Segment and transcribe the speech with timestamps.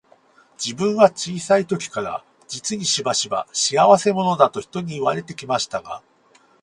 [0.57, 6.01] 自分は小さい時から、実にしばしば、仕合せ者だと人に言われて来ましたが、